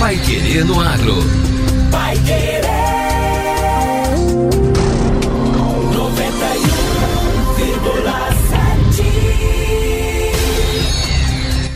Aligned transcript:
Pai 0.00 0.16
Querer 0.16 0.64
no 0.64 0.80
Agro. 0.80 1.14
Pai 1.90 2.16
Querer. 2.26 2.60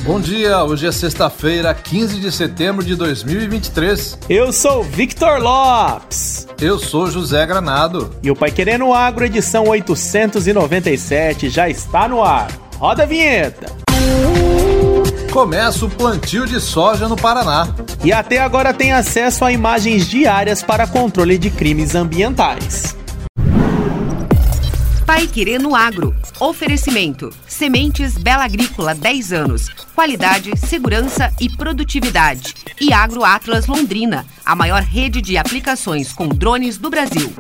Bom 0.06 0.21
dia, 0.21 0.64
hoje 0.64 0.87
é 0.87 0.92
sexta-feira, 0.92 1.74
15 1.74 2.18
de 2.18 2.32
setembro 2.32 2.82
de 2.82 2.96
2023. 2.96 4.18
Eu 4.30 4.54
sou 4.54 4.82
Victor 4.82 5.38
Lopes. 5.38 6.48
Eu 6.59 6.79
sou 6.79 7.11
José 7.11 7.45
Granado. 7.45 8.16
E 8.22 8.30
o 8.30 8.36
Pai 8.36 8.50
Querendo 8.50 8.91
Agro, 8.95 9.27
edição 9.27 9.68
897, 9.68 11.50
já 11.50 11.68
está 11.68 12.09
no 12.09 12.25
ar. 12.25 12.50
Roda 12.79 13.02
a 13.02 13.06
vinheta. 13.06 13.66
Começa 15.35 15.85
o 15.85 15.91
plantio 15.91 16.46
de 16.46 16.61
soja 16.61 17.09
no 17.09 17.16
Paraná. 17.16 17.66
E 18.05 18.12
até 18.12 18.39
agora 18.39 18.73
tem 18.73 18.93
acesso 18.93 19.45
a 19.45 19.51
imagens 19.51 20.06
diárias 20.06 20.62
para 20.62 20.87
controle 20.87 21.37
de 21.37 21.51
crimes 21.51 21.97
ambientais. 21.97 22.97
Pai 25.05 25.27
Querer 25.27 25.59
no 25.59 25.75
Agro. 25.75 26.15
Oferecimento. 26.39 27.30
Sementes 27.48 28.16
Bela 28.16 28.45
Agrícola 28.45 28.95
10 28.95 29.33
anos. 29.33 29.69
Qualidade, 29.92 30.56
segurança 30.56 31.33
e 31.41 31.48
produtividade. 31.48 32.55
E 32.80 32.92
Agro 32.92 33.25
Atlas 33.25 33.66
Londrina, 33.66 34.25
a 34.47 34.55
maior 34.55 34.83
rede 34.83 35.20
de 35.20 35.37
aplicações 35.37 36.12
com 36.12 36.28
drones 36.28 36.78
do 36.78 36.89
Brasil. 36.89 37.33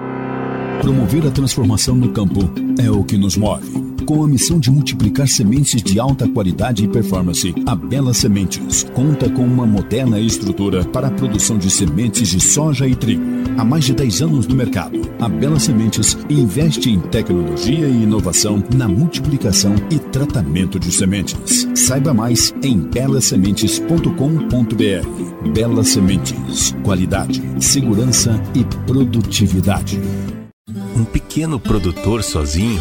Promover 0.80 1.28
a 1.28 1.30
transformação 1.30 1.94
no 1.94 2.08
campo 2.08 2.40
é 2.76 2.90
o 2.90 3.04
que 3.04 3.16
nos 3.16 3.36
move 3.36 3.93
com 4.04 4.22
a 4.22 4.28
missão 4.28 4.58
de 4.58 4.70
multiplicar 4.70 5.26
sementes 5.26 5.82
de 5.82 5.98
alta 5.98 6.28
qualidade 6.28 6.84
e 6.84 6.88
performance, 6.88 7.54
a 7.66 7.74
Bela 7.74 8.12
Sementes 8.12 8.84
conta 8.94 9.30
com 9.30 9.42
uma 9.42 9.66
moderna 9.66 10.20
estrutura 10.20 10.84
para 10.84 11.08
a 11.08 11.10
produção 11.10 11.56
de 11.56 11.70
sementes 11.70 12.28
de 12.28 12.40
soja 12.40 12.86
e 12.86 12.94
trigo. 12.94 13.24
Há 13.56 13.64
mais 13.64 13.84
de 13.84 13.94
10 13.94 14.22
anos 14.22 14.46
no 14.46 14.54
mercado, 14.54 15.00
a 15.20 15.28
Bela 15.28 15.58
Sementes 15.58 16.16
investe 16.28 16.90
em 16.90 17.00
tecnologia 17.00 17.88
e 17.88 18.02
inovação 18.02 18.62
na 18.74 18.86
multiplicação 18.86 19.74
e 19.90 19.98
tratamento 19.98 20.78
de 20.78 20.92
sementes. 20.92 21.66
Saiba 21.74 22.12
mais 22.12 22.54
em 22.62 22.78
belasementes.com.br. 22.78 25.50
Bela 25.52 25.84
Sementes, 25.84 26.74
qualidade, 26.82 27.42
segurança 27.58 28.40
e 28.54 28.64
produtividade. 28.86 29.98
Um 30.96 31.04
pequeno 31.04 31.58
produtor 31.58 32.22
sozinho 32.22 32.80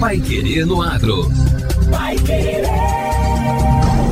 Pai 0.00 0.18
Querer 0.20 0.64
no 0.64 0.80
Agro. 0.80 1.28
Pai 1.90 2.16
Querer. 2.18 2.62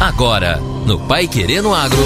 Agora, 0.00 0.58
no 0.86 0.98
Pai 1.06 1.28
Querendo 1.28 1.72
Agro. 1.72 2.02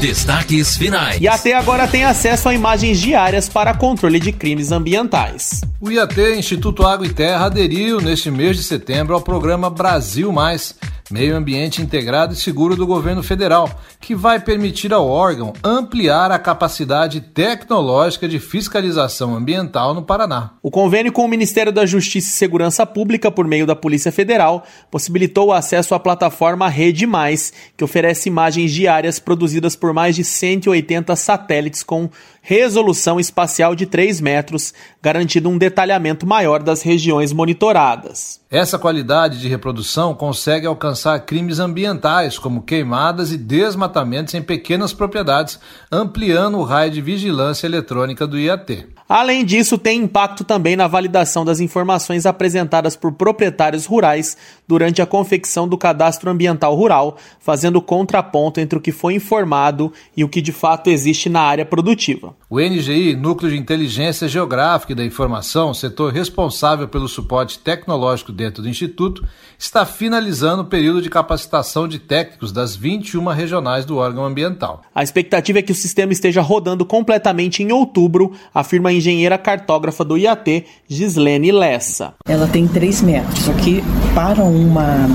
Destaques 0.00 0.76
finais. 0.76 1.20
E 1.20 1.26
até 1.26 1.54
agora 1.54 1.88
tem 1.88 2.04
acesso 2.04 2.48
a 2.48 2.54
imagens 2.54 3.00
diárias 3.00 3.48
para 3.48 3.74
controle 3.74 4.20
de 4.20 4.30
crimes 4.30 4.70
ambientais. 4.70 5.62
O 5.80 5.90
IAT, 5.90 6.38
Instituto 6.38 6.86
Água 6.86 7.06
e 7.06 7.12
Terra, 7.12 7.46
aderiu 7.46 8.00
neste 8.00 8.30
mês 8.30 8.56
de 8.56 8.62
setembro 8.62 9.14
ao 9.14 9.22
programa 9.22 9.70
Brasil 9.70 10.30
Mais 10.30 10.74
Meio 11.08 11.36
Ambiente 11.36 11.80
Integrado 11.80 12.34
e 12.34 12.36
Seguro 12.36 12.74
do 12.74 12.84
Governo 12.84 13.22
Federal, 13.22 13.70
que 14.00 14.12
vai 14.12 14.40
permitir 14.40 14.92
ao 14.92 15.08
órgão 15.08 15.52
ampliar 15.62 16.32
a 16.32 16.38
capacidade 16.38 17.20
tecnológica 17.20 18.28
de 18.28 18.40
fiscalização 18.40 19.36
ambiental 19.36 19.94
no 19.94 20.02
Paraná. 20.02 20.54
O 20.60 20.70
convênio 20.70 21.12
com 21.12 21.24
o 21.24 21.28
Ministério 21.28 21.72
da 21.72 21.86
Justiça 21.86 22.28
e 22.28 22.32
Segurança 22.32 22.84
Pública, 22.84 23.30
por 23.30 23.46
meio 23.46 23.66
da 23.66 23.76
Polícia 23.76 24.10
Federal, 24.10 24.64
possibilitou 24.90 25.48
o 25.48 25.52
acesso 25.52 25.94
à 25.94 26.00
plataforma 26.00 26.68
Rede 26.68 27.06
Mais, 27.06 27.52
que 27.76 27.84
oferece 27.84 28.28
imagens 28.28 28.72
diárias 28.72 29.20
produzidas 29.20 29.76
por 29.76 29.92
mais 29.92 30.16
de 30.16 30.24
180 30.24 31.14
satélites 31.14 31.84
com 31.84 32.10
resolução 32.42 33.20
espacial 33.20 33.76
de 33.76 33.86
3 33.86 34.20
metros, 34.20 34.74
garantindo 35.00 35.48
um 35.48 35.58
detalhamento 35.58 36.26
maior 36.26 36.62
das 36.62 36.82
regiões 36.82 37.32
monitoradas. 37.32 38.40
Essa 38.48 38.78
qualidade 38.78 39.40
de 39.40 39.48
reprodução 39.48 40.14
consegue 40.14 40.68
alcançar 40.68 41.18
crimes 41.18 41.58
ambientais, 41.58 42.38
como 42.38 42.62
queimadas 42.62 43.32
e 43.32 43.36
desmatamentos 43.36 44.34
em 44.34 44.42
pequenas 44.42 44.92
propriedades, 44.92 45.58
ampliando 45.90 46.56
o 46.56 46.62
raio 46.62 46.92
de 46.92 47.00
vigilância 47.00 47.66
eletrônica 47.66 48.24
do 48.24 48.38
IAT. 48.38 48.86
Além 49.08 49.44
disso, 49.44 49.78
tem 49.78 50.00
impacto 50.02 50.42
também 50.42 50.74
na 50.74 50.88
validação 50.88 51.44
das 51.44 51.60
informações 51.60 52.26
apresentadas 52.26 52.96
por 52.96 53.12
proprietários 53.12 53.86
rurais 53.86 54.36
durante 54.66 55.00
a 55.00 55.06
confecção 55.06 55.68
do 55.68 55.78
cadastro 55.78 56.28
ambiental 56.28 56.74
rural, 56.74 57.16
fazendo 57.38 57.80
contraponto 57.80 58.58
entre 58.58 58.76
o 58.76 58.82
que 58.82 58.90
foi 58.90 59.14
informado 59.14 59.92
e 60.16 60.24
o 60.24 60.28
que 60.28 60.42
de 60.42 60.50
fato 60.50 60.90
existe 60.90 61.28
na 61.28 61.40
área 61.40 61.64
produtiva. 61.64 62.34
O 62.50 62.58
NGI, 62.58 63.14
Núcleo 63.14 63.50
de 63.50 63.56
Inteligência 63.56 64.26
Geográfica 64.26 64.92
e 64.92 64.96
da 64.96 65.04
Informação, 65.04 65.72
setor 65.72 66.12
responsável 66.12 66.88
pelo 66.88 67.08
suporte 67.08 67.60
tecnológico 67.60 68.32
dentro 68.32 68.62
do 68.62 68.68
Instituto, 68.68 69.24
está 69.56 69.86
finalizando 69.86 70.62
o 70.62 70.66
período 70.66 71.00
de 71.00 71.08
capacitação 71.08 71.86
de 71.86 72.00
técnicos 72.00 72.50
das 72.50 72.74
21 72.74 73.24
regionais 73.28 73.84
do 73.84 73.96
órgão 73.98 74.24
ambiental. 74.24 74.82
A 74.92 75.02
expectativa 75.02 75.60
é 75.60 75.62
que 75.62 75.72
o 75.72 75.76
sistema 75.76 76.12
esteja 76.12 76.40
rodando 76.40 76.84
completamente 76.84 77.62
em 77.62 77.70
outubro, 77.70 78.32
afirma 78.52 78.90
a 78.90 78.95
engenheira 78.96 79.38
cartógrafa 79.38 80.04
do 80.04 80.16
IAT, 80.16 80.64
Gislene 80.88 81.52
Lessa. 81.52 82.14
Ela 82.28 82.46
tem 82.46 82.66
3 82.66 83.02
metros, 83.02 83.48
o 83.48 83.52
que 83.54 83.82
para 84.14 84.42
uma, 84.42 85.06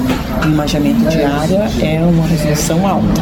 um 0.45 0.51
imajamento 0.51 1.09
de 1.09 1.23
área 1.23 1.69
é 1.81 2.01
uma 2.01 2.25
resolução 2.25 2.87
alta. 2.87 3.21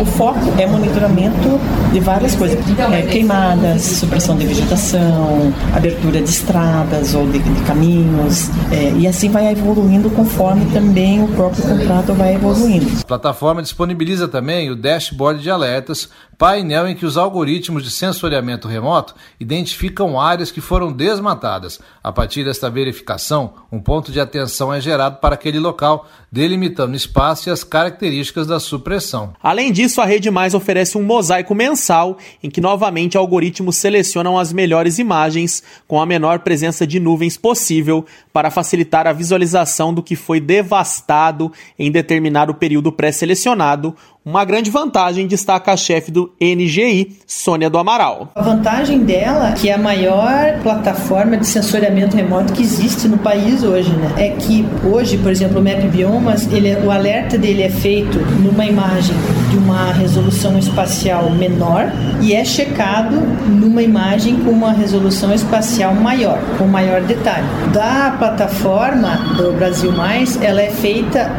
O 0.00 0.04
foco 0.04 0.40
é 0.58 0.66
monitoramento 0.66 1.60
de 1.92 2.00
várias 2.00 2.34
coisas, 2.34 2.58
é, 2.92 3.02
queimadas, 3.02 3.82
supressão 3.82 4.36
de 4.36 4.46
vegetação, 4.46 5.52
abertura 5.74 6.20
de 6.20 6.28
estradas 6.28 7.14
ou 7.14 7.26
de, 7.26 7.38
de 7.38 7.60
caminhos, 7.62 8.48
é, 8.72 8.92
e 8.98 9.06
assim 9.06 9.30
vai 9.30 9.52
evoluindo 9.52 10.10
conforme 10.10 10.66
também 10.72 11.22
o 11.22 11.28
próprio 11.28 11.62
contrato 11.62 12.12
vai 12.14 12.34
evoluindo. 12.34 12.86
A 13.02 13.06
plataforma 13.06 13.62
disponibiliza 13.62 14.26
também 14.26 14.70
o 14.70 14.76
dashboard 14.76 15.42
de 15.42 15.50
alertas, 15.50 16.08
painel 16.36 16.88
em 16.88 16.94
que 16.94 17.06
os 17.06 17.16
algoritmos 17.16 17.84
de 17.84 17.90
sensoriamento 17.90 18.66
remoto 18.66 19.14
identificam 19.38 19.83
áreas 20.20 20.50
que 20.50 20.60
foram 20.60 20.92
desmatadas. 20.92 21.80
A 22.02 22.12
partir 22.12 22.44
desta 22.44 22.70
verificação, 22.70 23.54
um 23.72 23.80
ponto 23.80 24.12
de 24.12 24.20
atenção 24.20 24.72
é 24.72 24.80
gerado 24.80 25.16
para 25.16 25.34
aquele 25.34 25.58
local, 25.58 26.06
delimitando 26.30 26.96
espaço 26.96 27.48
e 27.48 27.52
as 27.52 27.64
características 27.64 28.46
da 28.46 28.60
supressão. 28.60 29.34
Além 29.42 29.72
disso, 29.72 30.00
a 30.00 30.04
Rede 30.04 30.30
Mais 30.30 30.54
oferece 30.54 30.96
um 30.96 31.02
mosaico 31.02 31.54
mensal 31.54 32.18
em 32.42 32.50
que 32.50 32.60
novamente 32.60 33.16
algoritmos 33.16 33.76
selecionam 33.76 34.38
as 34.38 34.52
melhores 34.52 34.98
imagens 34.98 35.62
com 35.86 36.00
a 36.00 36.06
menor 36.06 36.40
presença 36.40 36.86
de 36.86 37.00
nuvens 37.00 37.36
possível 37.36 38.04
para 38.32 38.50
facilitar 38.50 39.06
a 39.06 39.12
visualização 39.12 39.92
do 39.92 40.02
que 40.02 40.16
foi 40.16 40.40
devastado 40.40 41.52
em 41.78 41.90
determinado 41.90 42.54
período 42.54 42.92
pré-selecionado, 42.92 43.94
uma 44.24 44.42
grande 44.42 44.70
vantagem 44.70 45.26
destaca 45.26 45.72
a 45.72 45.76
chefe 45.76 46.10
do 46.10 46.32
NGI, 46.40 47.18
Sônia 47.26 47.68
do 47.68 47.76
Amaral. 47.76 48.30
A 48.34 48.40
vantagem 48.40 49.00
dela, 49.00 49.52
que 49.52 49.68
é 49.68 49.74
a 49.74 49.78
maior 49.78 50.60
plataforma 50.62 51.36
de 51.36 51.46
sensoriamento 51.46 52.16
remoto 52.16 52.54
que 52.54 52.62
existe 52.62 53.06
no 53.06 53.18
país 53.18 53.62
hoje, 53.62 53.90
né? 53.90 54.14
É 54.16 54.30
que 54.30 54.66
hoje, 54.82 55.18
por 55.18 55.30
exemplo, 55.30 55.60
o 55.60 55.62
Map 55.62 55.82
Biomas, 55.90 56.50
ele, 56.50 56.68
é, 56.68 56.78
o 56.78 56.90
alerta 56.90 57.36
dele 57.36 57.62
é 57.62 57.68
feito 57.68 58.18
numa 58.42 58.64
imagem 58.64 59.14
de 59.50 59.58
uma 59.58 59.92
resolução 59.92 60.58
espacial 60.58 61.30
menor 61.30 61.92
e 62.22 62.32
é 62.32 62.44
checado 62.46 63.16
numa 63.46 63.82
imagem 63.82 64.36
com 64.36 64.50
uma 64.50 64.72
resolução 64.72 65.34
espacial 65.34 65.94
maior, 65.94 66.38
com 66.56 66.66
maior 66.66 67.02
detalhe. 67.02 67.46
Da 67.74 68.14
plataforma 68.18 69.16
do 69.36 69.52
Brasil 69.52 69.92
Mais, 69.92 70.40
ela 70.40 70.62
é 70.62 70.70
feita 70.70 71.30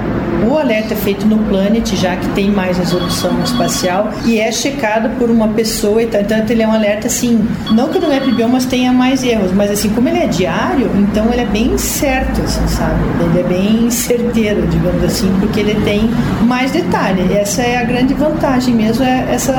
o 0.50 0.57
alerta 0.57 0.94
é 0.94 0.98
feito 0.98 1.25
no 1.25 1.38
Planet, 1.50 1.88
já 1.95 2.16
que 2.16 2.27
tem 2.30 2.50
mais 2.50 2.77
resolução 2.77 3.42
espacial, 3.44 4.10
e 4.25 4.39
é 4.39 4.51
checado 4.51 5.10
por 5.18 5.30
uma 5.30 5.48
pessoa, 5.50 6.01
e 6.01 6.07
tanto 6.07 6.51
ele 6.51 6.63
é 6.63 6.68
um 6.68 6.74
alerta 6.74 7.07
assim, 7.07 7.48
não 7.72 7.89
que 7.89 8.00
no 8.00 8.07
Map 8.07 8.24
Biomas 8.24 8.66
tenha 8.66 8.92
mais 8.92 9.24
erros, 9.24 9.51
mas 9.51 9.72
assim, 9.72 9.89
como 9.89 10.07
ele 10.10 10.19
é 10.19 10.27
diário, 10.27 10.89
então 10.95 11.31
ele 11.31 11.42
é 11.42 11.45
bem 11.45 11.77
certo, 11.77 12.42
assim, 12.42 12.68
sabe? 12.68 13.00
Ele 13.24 13.39
é 13.39 13.44
bem 13.44 13.89
certeiro, 13.89 14.68
digamos 14.68 15.04
assim, 15.04 15.31
porque 15.39 15.60
ele 15.60 15.75
tem 15.83 16.10
mais 16.42 16.72
detalhe. 16.72 17.22
Essa 17.33 17.62
é 17.62 17.77
a 17.77 17.83
grande 17.83 18.13
vantagem 18.13 18.74
mesmo, 18.74 19.04
é 19.04 19.27
essa 19.30 19.54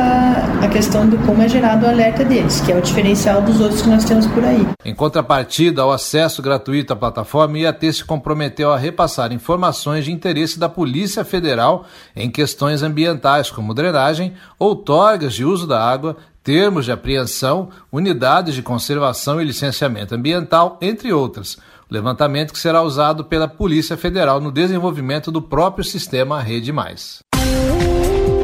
a 0.62 0.68
questão 0.68 1.08
de 1.08 1.16
como 1.18 1.42
é 1.42 1.48
gerado 1.48 1.86
o 1.86 1.88
alerta 1.88 2.24
deles, 2.24 2.60
que 2.60 2.72
é 2.72 2.76
o 2.76 2.80
diferencial 2.80 3.42
dos 3.42 3.60
outros 3.60 3.82
que 3.82 3.88
nós 3.88 4.04
temos 4.04 4.26
por 4.26 4.44
aí. 4.44 4.66
Em 4.84 4.94
contrapartida 4.94 5.82
ao 5.82 5.92
acesso 5.92 6.42
gratuito 6.42 6.92
à 6.92 6.96
plataforma, 6.96 7.54
o 7.54 7.58
IAT 7.58 7.92
se 7.92 8.04
comprometeu 8.04 8.72
a 8.72 8.78
repassar 8.78 9.32
informações 9.32 10.04
de 10.04 10.12
interesse 10.12 10.58
da 10.58 10.65
Polícia 10.68 11.24
Federal 11.24 11.84
em 12.14 12.30
questões 12.30 12.82
ambientais, 12.82 13.50
como 13.50 13.74
drenagem, 13.74 14.34
outorgas 14.58 15.34
de 15.34 15.44
uso 15.44 15.66
da 15.66 15.82
água, 15.82 16.16
termos 16.42 16.84
de 16.84 16.92
apreensão, 16.92 17.70
unidades 17.90 18.54
de 18.54 18.62
conservação 18.62 19.40
e 19.40 19.44
licenciamento 19.44 20.14
ambiental, 20.14 20.78
entre 20.80 21.12
outras. 21.12 21.56
O 21.90 21.94
levantamento 21.94 22.52
que 22.52 22.58
será 22.58 22.82
usado 22.82 23.24
pela 23.24 23.48
Polícia 23.48 23.96
Federal 23.96 24.40
no 24.40 24.50
desenvolvimento 24.50 25.30
do 25.30 25.40
próprio 25.40 25.84
sistema 25.84 26.40
Rede 26.40 26.72
Mais. 26.72 27.18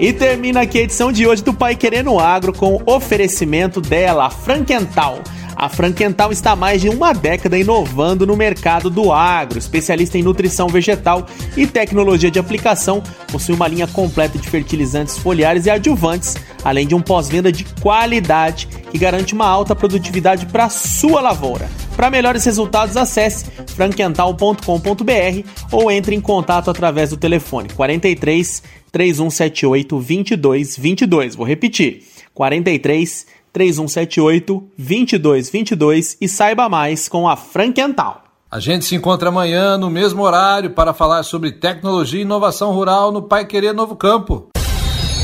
E 0.00 0.12
termina 0.12 0.62
aqui 0.62 0.78
a 0.78 0.82
edição 0.82 1.12
de 1.12 1.26
hoje 1.26 1.44
do 1.44 1.54
Pai 1.54 1.76
Querendo 1.76 2.18
Agro 2.18 2.52
com 2.52 2.82
oferecimento 2.86 3.80
dela, 3.80 4.28
Frankenthal 4.30 5.20
a 5.56 5.68
Frankenthal 5.68 6.32
está 6.32 6.52
há 6.52 6.56
mais 6.56 6.80
de 6.80 6.88
uma 6.88 7.12
década 7.12 7.58
inovando 7.58 8.26
no 8.26 8.36
mercado 8.36 8.90
do 8.90 9.12
agro. 9.12 9.58
Especialista 9.58 10.18
em 10.18 10.22
nutrição 10.22 10.68
vegetal 10.68 11.26
e 11.56 11.66
tecnologia 11.66 12.30
de 12.30 12.38
aplicação, 12.38 13.02
possui 13.30 13.54
uma 13.54 13.68
linha 13.68 13.86
completa 13.86 14.38
de 14.38 14.48
fertilizantes 14.48 15.18
foliares 15.18 15.66
e 15.66 15.70
adjuvantes, 15.70 16.36
além 16.64 16.86
de 16.86 16.94
um 16.94 17.00
pós-venda 17.00 17.52
de 17.52 17.64
qualidade 17.80 18.68
que 18.90 18.98
garante 18.98 19.34
uma 19.34 19.46
alta 19.46 19.74
produtividade 19.74 20.46
para 20.46 20.68
sua 20.68 21.20
lavoura. 21.20 21.68
Para 21.96 22.10
melhores 22.10 22.44
resultados, 22.44 22.96
acesse 22.96 23.46
frankenthal.com.br 23.76 25.48
ou 25.70 25.90
entre 25.90 26.16
em 26.16 26.20
contato 26.20 26.70
através 26.70 27.10
do 27.10 27.16
telefone 27.16 27.68
43 27.74 28.62
3178 28.90 29.96
2222. 29.96 31.34
Vou 31.34 31.46
repetir: 31.46 32.02
43 32.34 33.26
3178 33.26 33.41
2222 33.52 36.16
e 36.20 36.28
saiba 36.28 36.68
mais 36.68 37.08
com 37.08 37.26
a 37.28 37.36
Frankenthal. 37.36 38.22
A 38.50 38.58
gente 38.60 38.84
se 38.84 38.94
encontra 38.94 39.30
amanhã 39.30 39.78
no 39.78 39.88
mesmo 39.88 40.22
horário 40.22 40.68
para 40.70 40.92
falar 40.92 41.22
sobre 41.22 41.52
tecnologia 41.52 42.20
e 42.20 42.22
inovação 42.22 42.72
rural 42.72 43.10
no 43.10 43.22
Pai 43.22 43.46
Querer 43.46 43.72
Novo 43.72 43.96
Campo. 43.96 44.50